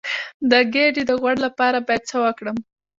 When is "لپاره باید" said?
1.45-2.03